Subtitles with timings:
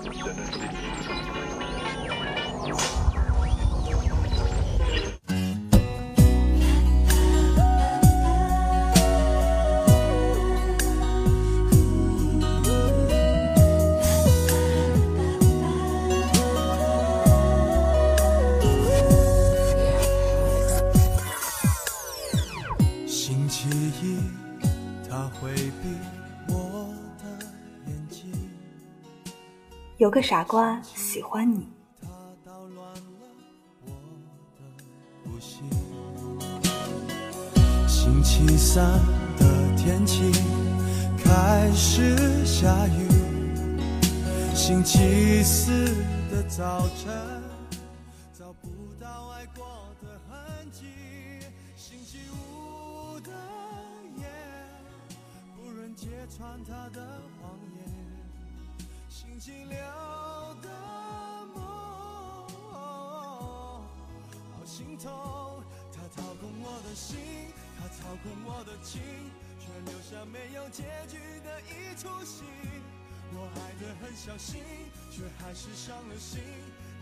[0.00, 0.57] Send it
[29.98, 31.68] 有个傻瓜喜欢你。
[37.88, 38.84] 星期三
[39.36, 40.30] 的天气
[41.18, 43.08] 开始下雨，
[44.54, 45.86] 星期四
[46.30, 47.12] 的早晨
[48.32, 48.68] 找不
[49.00, 49.66] 到爱过
[50.00, 50.86] 的痕迹，
[51.76, 53.32] 星期五的
[54.16, 54.24] 夜
[55.56, 56.06] 不忍揭
[56.36, 57.04] 穿他的
[57.42, 57.77] 谎言。
[59.38, 59.76] 寂寥
[60.60, 60.68] 的
[61.54, 61.62] 梦，
[64.52, 65.62] 好心痛。
[65.92, 67.16] 他掏空我的心，
[67.78, 69.00] 他操控我的情，
[69.60, 72.42] 却留下没有结局的一出戏。
[73.30, 74.60] 我爱得很小心，
[75.08, 76.42] 却还是伤了心。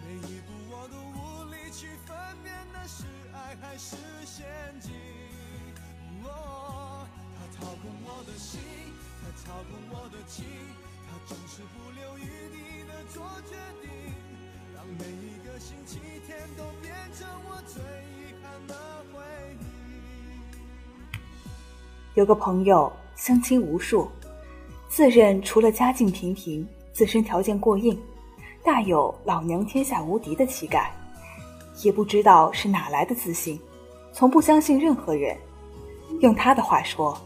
[0.04, 2.14] 每一步我都无力去分
[2.44, 4.44] 辨那是爱还是陷
[4.78, 4.92] 阱。
[6.22, 8.60] 哦，他掏空我的心，
[9.22, 10.44] 他操控我的情。
[11.26, 12.22] 总是不留余
[12.54, 13.90] 地的做决定，
[14.72, 18.74] 让每一个星期天都变成我最遗憾的
[19.12, 19.20] 回
[19.58, 20.56] 忆。
[22.14, 24.08] 有个朋友相亲无数，
[24.88, 28.00] 自认除了家境平平，自身条件过硬，
[28.62, 30.94] 大有老娘天下无敌的气概。
[31.82, 33.60] 也不知道是哪来的自信，
[34.12, 35.36] 从不相信任何人。
[36.20, 37.20] 用他的话说，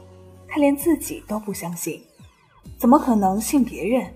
[0.48, 2.02] 他连自己都不相信。
[2.78, 4.06] 怎么可能信别人？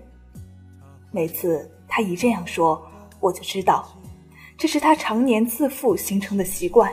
[1.11, 2.81] 每次他一这样说，
[3.19, 3.87] 我就知道，
[4.57, 6.91] 这是他常年自负形成的习惯。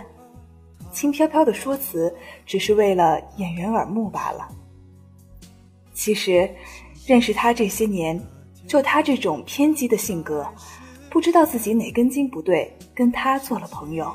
[0.93, 2.15] 轻飘飘的说辞，
[2.45, 4.49] 只是为了掩人耳目罢了。
[5.95, 6.49] 其实，
[7.07, 8.21] 认识他这些年，
[8.67, 10.47] 就他这种偏激的性格，
[11.09, 14.15] 不知道自己哪根筋不对，跟他做了朋友。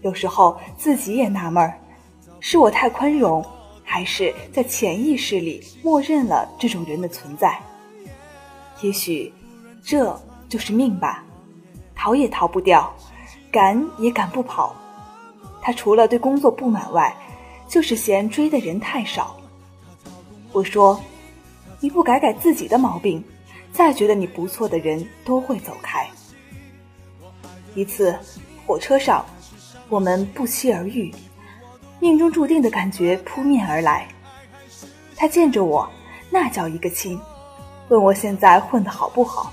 [0.00, 1.78] 有时候自己也纳闷儿，
[2.40, 3.44] 是我太宽容。
[3.84, 7.60] 还是在潜意识里默认了这种人的存在。
[8.80, 9.32] 也许，
[9.82, 11.24] 这就是命吧，
[11.94, 12.92] 逃也逃不掉，
[13.50, 14.74] 赶也赶不跑。
[15.60, 17.14] 他除了对工作不满外，
[17.68, 19.36] 就是嫌追的人太少。
[20.52, 21.00] 我说
[21.80, 23.22] ：“你不改改自己的毛病，
[23.72, 26.08] 再觉得你不错的人都会走开。”
[27.74, 28.18] 一次，
[28.66, 29.24] 火车上，
[29.88, 31.14] 我们不期而遇。
[32.02, 34.08] 命中注定的感觉扑面而来，
[35.14, 35.88] 他见着我，
[36.30, 37.16] 那叫一个亲，
[37.90, 39.52] 问我现在混得好不好，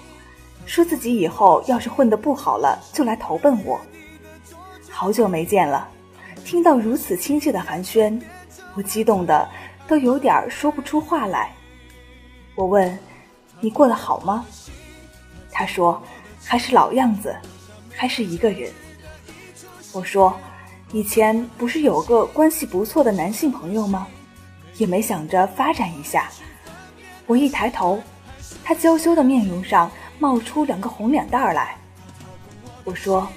[0.66, 3.80] 说自己以后要是混得不好了，就来投奔我。
[4.90, 5.88] 好久没见了，
[6.44, 8.20] 听到如此亲切的寒暄，
[8.74, 9.48] 我激动的
[9.88, 11.54] 都有点说不出话来。
[12.56, 12.98] 我问
[13.62, 14.44] ：“你过得好吗？”
[15.54, 16.02] 他说
[16.44, 17.36] ：“还是老样子，
[17.96, 18.72] 还是一个人。”
[19.94, 20.36] 我说。
[20.92, 24.08] 以前不是有个关系不错的男性朋友吗？
[24.78, 26.30] 也没想着发展一下。
[27.28, 28.02] 我一抬头，
[28.64, 31.78] 他娇羞的面容上冒出两个红脸蛋儿来。
[32.84, 33.28] 我说：“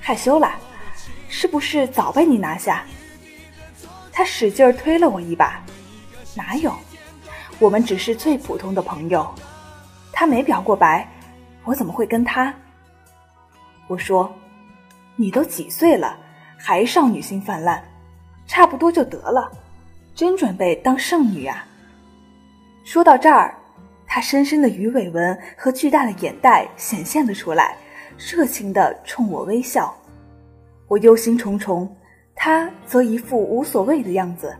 [0.00, 0.56] 害羞了，
[1.28, 2.84] 是不是早被你拿下？”
[4.10, 5.62] 他使劲推了我一把
[6.34, 6.74] ：“哪有？
[7.60, 9.32] 我们只是最普通的朋友。
[10.12, 11.08] 他没表过白，
[11.62, 12.52] 我怎么会跟他？”
[13.86, 14.34] 我说
[15.14, 16.18] ：“你都几岁了？”
[16.60, 17.80] 还少女心泛滥，
[18.46, 19.50] 差不多就得了，
[20.14, 21.64] 真准备当剩女啊！
[22.84, 23.54] 说到这儿，
[24.06, 27.76] 她深深的鱼尾纹和巨大的眼袋显现了出来，
[28.18, 29.94] 热情的冲我微笑。
[30.88, 31.88] 我忧心忡忡，
[32.34, 34.54] 她则一副无所谓的样子，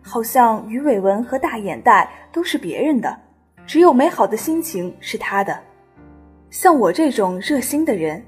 [0.00, 3.18] 好像鱼尾纹和大眼袋都是别人的，
[3.66, 5.58] 只有美好的心情是她的。
[6.50, 8.24] 像我这种热心的人。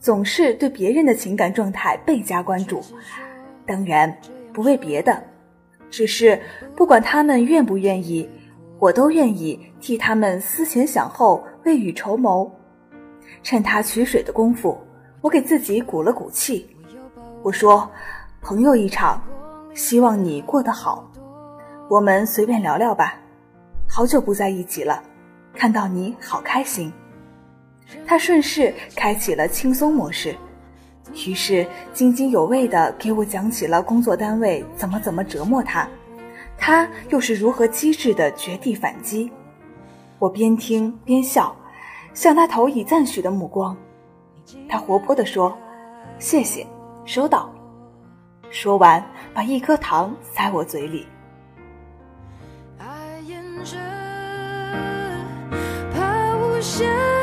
[0.00, 2.82] 总是对别人的情感状态倍加关注，
[3.66, 4.16] 当然
[4.52, 5.22] 不为别的，
[5.90, 6.40] 只是
[6.76, 8.28] 不管他们愿不愿意，
[8.78, 12.50] 我都愿意替他们思前想后，未雨绸缪。
[13.42, 14.78] 趁他取水的功夫，
[15.20, 16.76] 我给自己鼓了鼓气。
[17.42, 17.88] 我说
[18.40, 19.22] ：“朋友一场，
[19.74, 21.10] 希望你过得好。
[21.88, 23.14] 我们随便聊聊吧，
[23.88, 25.02] 好久不在一起了，
[25.54, 26.92] 看到你好开心。”
[28.06, 30.34] 他顺势开启了轻松模式，
[31.26, 35.88] 于是津津有味地给我讲起了工作单位怎么怎么折磨他，
[36.56, 39.30] 他又是如何机智的绝地反击。
[40.18, 41.54] 我边听边笑，
[42.12, 43.76] 向他投以赞许的目光。
[44.68, 45.56] 他活泼地说
[46.18, 46.66] ：“谢谢，
[47.04, 47.52] 收到。”
[48.50, 51.06] 说完，把一颗糖塞我嘴里。
[52.78, 52.86] 爱
[53.26, 53.76] 沿着
[55.92, 57.17] 怕无限。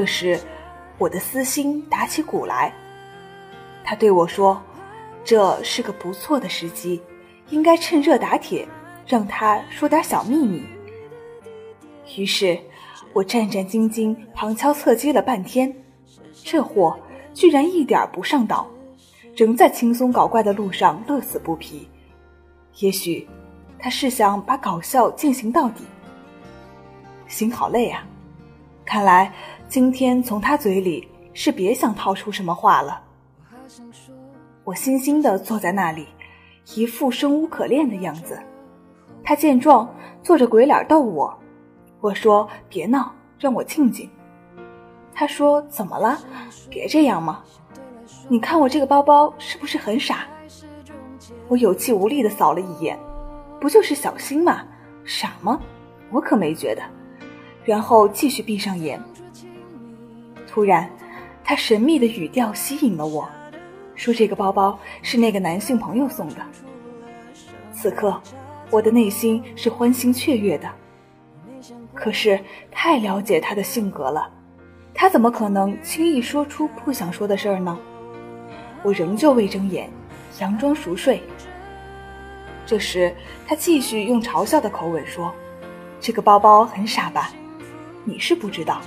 [0.00, 0.40] 这时，
[0.96, 2.72] 我的私心打起鼓来。
[3.84, 4.58] 他对我说
[5.22, 7.02] ：“这是个不错的时机，
[7.50, 8.66] 应该趁热打铁，
[9.06, 10.64] 让他说点小秘密。”
[12.16, 12.58] 于是，
[13.12, 15.70] 我战战兢兢、旁敲侧击了半天，
[16.42, 16.98] 这货
[17.34, 18.66] 居然一点不上道，
[19.36, 21.86] 仍在轻松搞怪的路上乐此不疲。
[22.78, 23.28] 也许，
[23.78, 25.84] 他是想把搞笑进行到底。
[27.28, 28.02] 心好累啊！
[28.82, 29.32] 看来
[29.70, 33.00] 今天从他嘴里是别想套出什么话了。
[34.64, 36.08] 我悻悻地坐在那里，
[36.74, 38.36] 一副生无可恋的样子。
[39.22, 39.88] 他见状，
[40.24, 41.32] 做着鬼脸逗我。
[42.00, 44.10] 我说：“别闹，让我静静。”
[45.14, 46.18] 他说：“怎么了？
[46.68, 47.44] 别这样嘛！
[48.28, 50.26] 你看我这个包包是不是很傻？”
[51.46, 52.98] 我有气无力地扫了一眼，
[53.60, 54.64] 不就是小心嘛，
[55.04, 55.60] 傻吗？
[56.10, 56.82] 我可没觉得。
[57.64, 59.00] 然后继续闭上眼。
[60.50, 60.90] 突然，
[61.44, 63.28] 他神秘的语调吸引了我，
[63.94, 66.36] 说：“这个包包是那个男性朋友送的。”
[67.72, 68.20] 此刻，
[68.68, 70.68] 我的内心是欢欣雀跃的。
[71.94, 72.38] 可是
[72.70, 74.28] 太了解他的性格了，
[74.92, 77.78] 他怎么可能轻易说出不想说的事儿呢？
[78.82, 79.88] 我仍旧未睁眼，
[80.36, 81.22] 佯装熟睡。
[82.66, 83.14] 这时，
[83.46, 85.32] 他继续用嘲笑的口吻说
[86.00, 87.30] ：“这个包包很傻吧？
[88.04, 88.80] 你是不知道，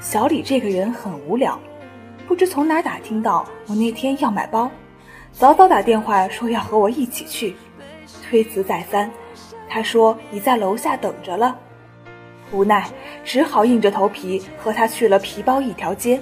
[0.00, 1.58] 小李这个人很无聊，
[2.28, 4.70] 不知从哪打听到我那天要买包，
[5.32, 7.56] 早早打电话说要和我一起去，
[8.22, 9.10] 推辞再三，
[9.68, 11.56] 他说已在楼下等着了。”
[12.52, 12.88] 无奈，
[13.24, 16.20] 只好硬着头皮和他去了皮包一条街，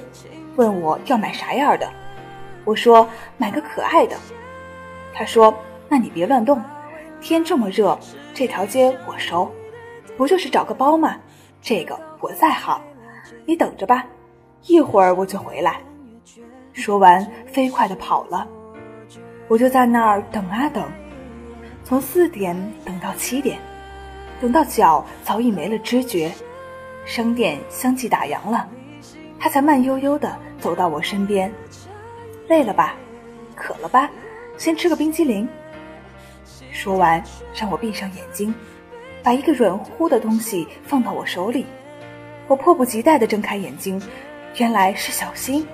[0.57, 1.91] 问我要买啥样的。
[2.65, 3.07] 我说
[3.37, 4.17] 买个可爱的。
[5.13, 5.55] 他说
[5.89, 6.63] ：“那你别乱动，
[7.21, 7.99] 天这么热，
[8.33, 9.53] 这条街我熟，
[10.17, 11.17] 不就是找个包吗？
[11.61, 12.81] 这个我在行，
[13.47, 14.05] 你等着吧，
[14.67, 15.81] 一会儿我就回来。”
[16.73, 18.47] 说完，飞快地跑了。
[19.47, 20.85] 我就在那儿等啊等，
[21.85, 23.59] 从四点等到七点。
[24.41, 26.33] 等到脚早已没了知觉，
[27.05, 28.69] 商店相继打烊了，
[29.39, 31.53] 他才慢悠悠地走到我身边。
[32.49, 32.95] 累了吧？
[33.55, 34.11] 渴了吧？
[34.59, 35.49] 先吃个冰激凌。
[36.73, 37.23] 说完，
[37.55, 38.53] 让我闭上眼睛，
[39.23, 41.65] 把一个软乎乎的东西放到我手里。
[42.47, 44.01] 我迫不及待地睁开眼睛，
[44.57, 45.67] 原来是小新。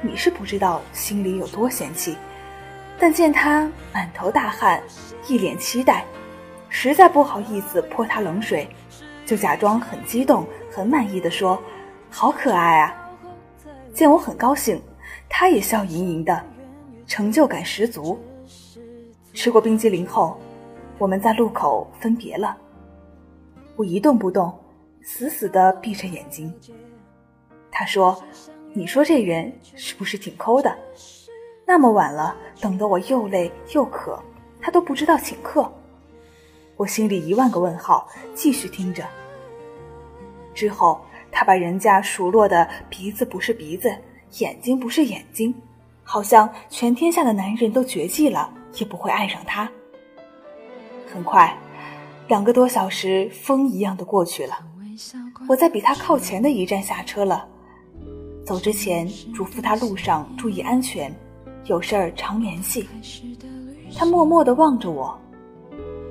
[0.00, 2.16] 你是不知道心里有多嫌弃，
[2.98, 4.80] 但见他满头大汗，
[5.26, 6.04] 一脸期待。
[6.68, 8.68] 实在不好意思泼他冷水，
[9.26, 11.60] 就假装很激动、很满意的说
[12.08, 12.94] ：“好可爱啊！”
[13.92, 14.80] 见我很高兴，
[15.28, 16.40] 他也笑盈盈的，
[17.08, 18.16] 成就感十足。
[19.34, 20.38] 吃过冰激凌后，
[20.98, 22.56] 我们在路口分别了。
[23.74, 24.52] 我一动不动，
[25.02, 26.52] 死死的闭着眼睛。
[27.70, 28.22] 他说
[28.74, 30.76] ：“你说这人是不是挺抠的？
[31.66, 34.20] 那么晚了，等得我又累又渴，
[34.60, 35.70] 他都不知道请客。”
[36.76, 39.04] 我心里一万个问号，继续听着。
[40.54, 43.94] 之后，他把人家数落的鼻子不是鼻子，
[44.38, 45.54] 眼睛不是眼睛，
[46.02, 49.70] 好像全天下的男人都绝迹了，也不会爱上他。
[51.12, 51.56] 很快，
[52.28, 54.58] 两个多小时风一样的过去了，
[55.48, 57.46] 我在比他靠前的一站下车了。
[58.44, 61.14] 走之前嘱咐他路上注意安全，
[61.66, 62.88] 有事儿常联系。
[63.96, 65.16] 他默默地望着我。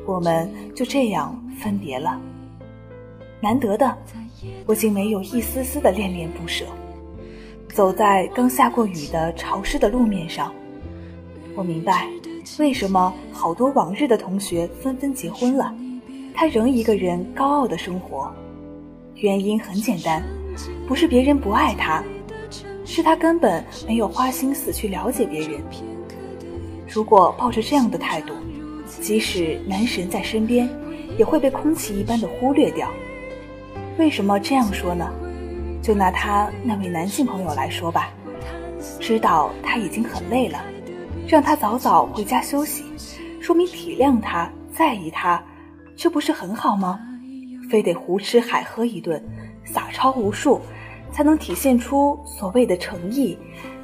[0.06, 2.20] 我们就这样分别了。
[3.42, 3.98] 难得的，
[4.66, 6.66] 我竟没有一丝丝的恋恋不舍。
[7.74, 10.52] 走在刚下过雨的潮湿的路面上，
[11.56, 12.10] 我明白，
[12.58, 15.74] 为什么好多往日的同学纷纷结婚了，
[16.34, 18.34] 他仍一个人高傲的生活？
[19.22, 20.24] 原因很简单，
[20.88, 22.02] 不是别人不爱他，
[22.86, 25.62] 是他根本没有花心思去了解别人。
[26.88, 28.34] 如果抱着这样的态度，
[29.02, 30.70] 即使男神在身边，
[31.18, 32.90] 也会被空气一般的忽略掉。
[33.98, 35.12] 为什么这样说呢？
[35.82, 38.10] 就拿他那位男性朋友来说吧，
[39.02, 40.64] 知道他已经很累了，
[41.28, 42.86] 让他早早回家休息，
[43.42, 45.44] 说明体谅他在意他，
[45.98, 47.00] 这不是很好吗？
[47.70, 49.24] 非得胡吃海喝一顿，
[49.64, 50.60] 撒钞无数，
[51.12, 53.38] 才能体现出所谓的诚意，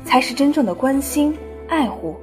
[0.04, 1.38] 才是真正的关心
[1.68, 2.15] 爱护。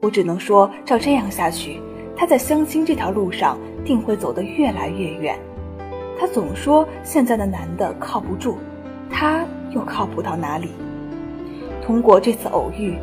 [0.00, 1.80] 我只能说，照这样下去，
[2.14, 5.38] 他在相亲这条路上定会走得越来越远。
[6.20, 8.58] 他总说现在的男的靠不住，
[9.10, 10.68] 他又靠谱到哪里？
[11.82, 12.98] 通过这次偶遇，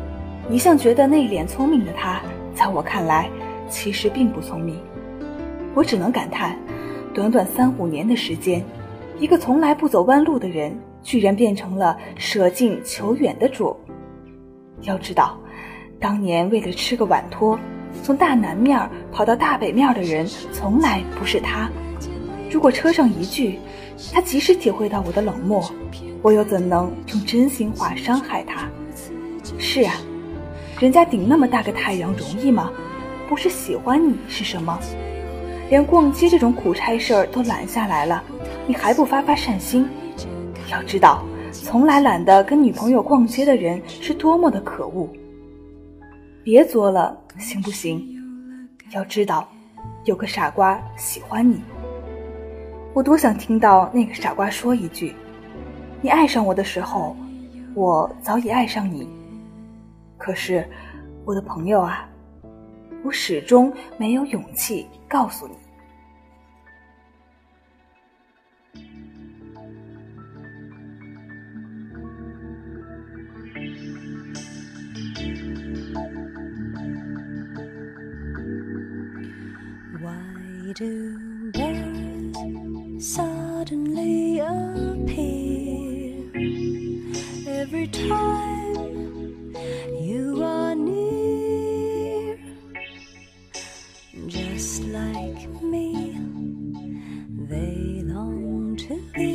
[0.48, 2.20] 一向觉得内敛聪明的他，
[2.54, 3.28] 在我看来，
[3.68, 4.80] 其实并不聪明。
[5.74, 6.56] 我只能感叹，
[7.14, 8.64] 短短三五年的时间，
[9.18, 13.76] 一个从来不走弯路的人，居然变成了舍近求远的主。
[14.82, 15.38] 要知道。
[16.00, 17.56] 当年为了吃个碗托，
[18.02, 21.70] 从大南面跑到大北面的人，从来不是他。
[22.50, 23.58] 如果车上一句，
[24.12, 25.62] 他即使体会到我的冷漠，
[26.20, 28.68] 我又怎能用真心话伤害他？
[29.60, 29.94] 是啊，
[30.80, 32.72] 人家顶那么大个太阳容易吗？
[33.28, 34.76] 不是喜欢你是什么？
[35.72, 38.22] 连逛街这种苦差事儿都揽下来了，
[38.66, 39.88] 你还不发发善心？
[40.70, 45.08] 要知道，从来懒得跟女朋友逛街的人是多么的可恶。
[46.44, 48.06] 别作了，行不行？
[48.90, 49.48] 要知道，
[50.04, 51.62] 有个傻瓜喜欢你。
[52.92, 55.14] 我多想听到那个傻瓜说一句
[56.02, 57.16] ：“你爱上我的时候，
[57.74, 59.08] 我早已爱上你。”
[60.20, 60.68] 可是，
[61.24, 62.06] 我的朋友啊，
[63.02, 65.54] 我始终没有勇气告诉你。
[80.82, 86.18] Do birds suddenly appear
[87.46, 89.54] every time
[90.00, 92.36] you are near?
[94.26, 96.18] Just like me,
[97.48, 99.31] they long to be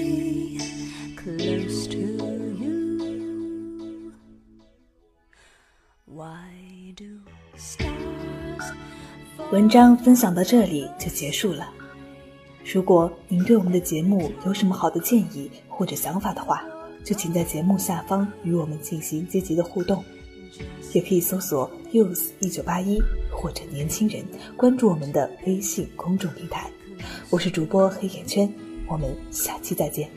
[9.49, 11.69] 文章分享到这里就结束了。
[12.65, 16.65] 如果您对我们的节目有什么好的建议或者想法的话，
[17.01, 20.03] 就请在节目下方与我们进行积极的互动，
[20.91, 23.01] 也可以搜索 “youth 一九八一”
[23.31, 24.21] 或者“年轻人”，
[24.57, 26.69] 关注我们的微信公众平台。
[27.29, 28.53] 我是主播黑眼圈，
[28.85, 30.09] 我们下期再见。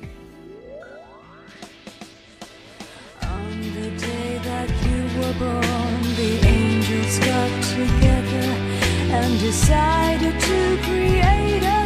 [9.12, 11.79] and decided to create a